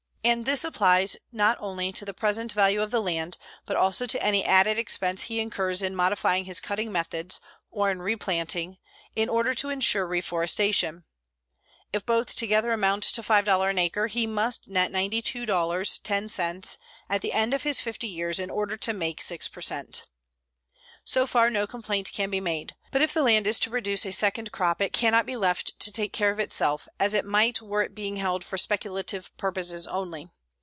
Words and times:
And 0.23 0.45
this 0.45 0.63
applies 0.63 1.17
not 1.31 1.57
only 1.59 1.91
to 1.93 2.05
the 2.05 2.13
present 2.13 2.51
value 2.53 2.83
of 2.83 2.91
the 2.91 3.01
land, 3.01 3.39
but 3.65 3.75
also 3.75 4.05
to 4.05 4.21
any 4.21 4.45
added 4.45 4.77
expense 4.77 5.23
he 5.23 5.39
incurs 5.39 5.81
in 5.81 5.95
modifying 5.95 6.45
his 6.45 6.59
cutting 6.59 6.91
methods, 6.91 7.41
or 7.71 7.89
in 7.89 8.03
replanting, 8.03 8.77
in 9.15 9.29
order 9.29 9.55
to 9.55 9.69
insure 9.69 10.05
reforestation. 10.05 11.05
If 11.91 12.05
both 12.05 12.35
together 12.35 12.71
amount 12.71 13.05
to 13.05 13.23
$5 13.23 13.69
an 13.71 13.79
acre, 13.79 14.05
he 14.05 14.27
must 14.27 14.67
net 14.69 14.91
$92.10 14.91 16.77
at 17.09 17.21
the 17.23 17.33
end 17.33 17.53
of 17.55 17.63
his 17.63 17.81
50 17.81 18.07
years 18.07 18.39
in 18.39 18.51
order 18.51 18.77
to 18.77 18.93
make 18.93 19.23
6 19.23 19.47
per 19.47 19.59
cent. 19.61 20.03
So 21.03 21.25
far 21.25 21.49
no 21.49 21.65
complaint 21.65 22.13
can 22.13 22.29
be 22.29 22.39
made. 22.39 22.75
But 22.91 23.01
if 23.01 23.11
the 23.11 23.23
land 23.23 23.47
is 23.47 23.59
to 23.61 23.71
produce 23.71 24.05
a 24.05 24.11
second 24.11 24.51
crop 24.51 24.81
it 24.83 24.93
cannot 24.93 25.25
be 25.25 25.35
left 25.35 25.79
to 25.79 25.91
take 25.91 26.13
care 26.13 26.29
of 26.29 26.39
itself, 26.39 26.87
as 26.99 27.15
it 27.15 27.25
might 27.25 27.59
were 27.59 27.81
it 27.81 27.95
being 27.95 28.17
held 28.17 28.43
for 28.43 28.55
speculative 28.57 29.35
purposes 29.37 29.87
only. 29.87 30.29